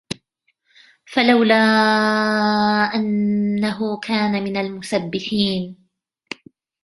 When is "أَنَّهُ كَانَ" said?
2.95-4.43